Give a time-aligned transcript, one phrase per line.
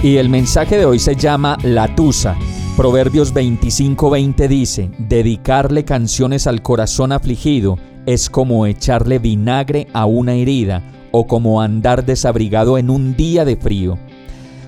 [0.00, 2.36] Y el mensaje de hoy se llama La Tusa.
[2.76, 10.84] Proverbios 25:20 dice, dedicarle canciones al corazón afligido es como echarle vinagre a una herida
[11.10, 13.98] o como andar desabrigado en un día de frío.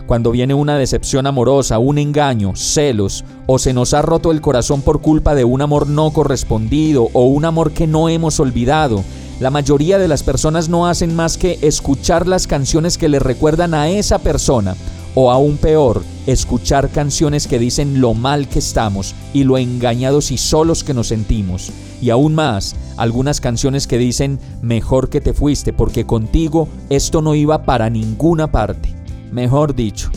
[0.08, 4.82] Cuando viene una decepción amorosa, un engaño, celos, o se nos ha roto el corazón
[4.82, 9.04] por culpa de un amor no correspondido o un amor que no hemos olvidado,
[9.38, 13.72] la mayoría de las personas no hacen más que escuchar las canciones que le recuerdan
[13.74, 14.74] a esa persona,
[15.14, 20.38] o aún peor, escuchar canciones que dicen lo mal que estamos y lo engañados y
[20.38, 21.72] solos que nos sentimos.
[22.00, 27.34] Y aún más, algunas canciones que dicen mejor que te fuiste porque contigo esto no
[27.34, 28.94] iba para ninguna parte.
[29.32, 30.10] Mejor dicho,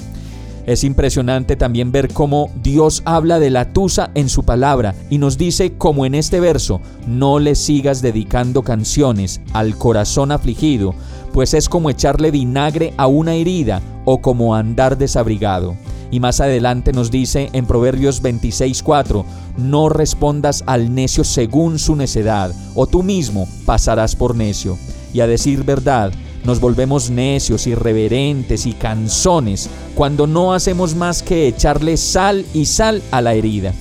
[0.66, 5.38] es impresionante también ver cómo Dios habla de la tusa en su palabra y nos
[5.38, 10.96] dice, como en este verso, no le sigas dedicando canciones al corazón afligido,
[11.34, 15.76] pues es como echarle vinagre a una herida o como andar desabrigado.
[16.12, 19.26] Y más adelante nos dice en Proverbios 26:4,
[19.58, 24.78] no respondas al necio según su necedad, o tú mismo pasarás por necio.
[25.12, 31.48] Y a decir verdad, nos volvemos necios, irreverentes y canzones cuando no hacemos más que
[31.48, 33.74] echarle sal y sal a la herida.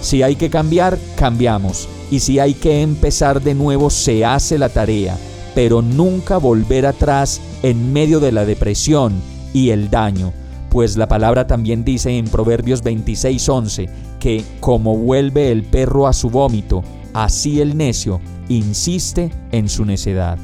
[0.00, 1.88] Si hay que cambiar, cambiamos.
[2.10, 5.18] Y si hay que empezar de nuevo, se hace la tarea,
[5.54, 9.14] pero nunca volver atrás en medio de la depresión
[9.52, 10.32] y el daño,
[10.70, 16.30] pues la palabra también dice en Proverbios 26:11 que como vuelve el perro a su
[16.30, 20.38] vómito, así el necio insiste en su necedad.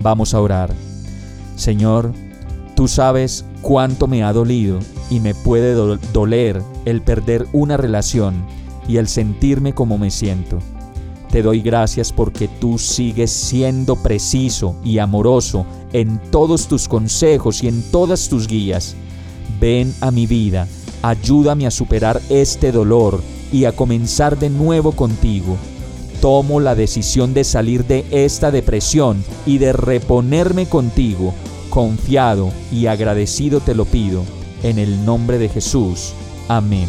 [0.00, 0.70] Vamos a orar.
[1.56, 2.12] Señor,
[2.74, 4.78] tú sabes cuánto me ha dolido
[5.10, 8.34] y me puede doler el perder una relación
[8.86, 10.58] y el sentirme como me siento.
[11.36, 17.68] Te doy gracias porque tú sigues siendo preciso y amoroso en todos tus consejos y
[17.68, 18.96] en todas tus guías.
[19.60, 20.66] Ven a mi vida,
[21.02, 23.20] ayúdame a superar este dolor
[23.52, 25.58] y a comenzar de nuevo contigo.
[26.22, 31.34] Tomo la decisión de salir de esta depresión y de reponerme contigo.
[31.68, 34.22] Confiado y agradecido te lo pido.
[34.62, 36.14] En el nombre de Jesús.
[36.48, 36.88] Amén.